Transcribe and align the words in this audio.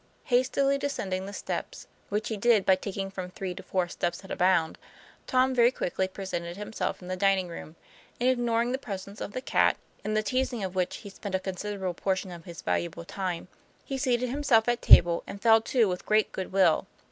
Hastily 0.23 0.79
descending 0.79 1.27
the 1.27 1.31
stairs 1.31 1.85
(which 2.09 2.29
he 2.29 2.35
did 2.35 2.65
by 2.65 2.75
taking 2.75 3.11
from 3.11 3.29
three 3.29 3.53
to 3.53 3.61
four 3.61 3.87
steps 3.87 4.23
at 4.25 4.31
a 4.31 4.35
bound), 4.35 4.79
Tom 5.27 5.53
very 5.53 5.69
quickly 5.71 6.07
presented 6.07 6.57
himself 6.57 7.03
in 7.03 7.07
the 7.07 7.15
dining 7.15 7.47
room, 7.49 7.75
and 8.19 8.27
ignoring 8.27 8.71
the 8.71 8.79
presence 8.79 9.21
of 9.21 9.33
the 9.33 9.41
cat, 9.41 9.77
in 10.03 10.15
the 10.15 10.23
teasing 10.23 10.63
of 10.63 10.73
which 10.73 10.97
he 11.05 11.09
spent 11.11 11.35
a 11.35 11.39
considerable 11.39 11.93
portion 11.93 12.31
of 12.31 12.45
his 12.45 12.63
valu 12.63 12.81
able 12.85 13.05
time, 13.05 13.47
he 13.85 13.95
seated 13.95 14.29
himself 14.29 14.67
at 14.67 14.81
table, 14.81 15.21
and 15.27 15.39
fell 15.39 15.61
to 15.61 15.87
with 15.87 16.07
great 16.07 16.31
good 16.31 16.51
will. 16.51 16.87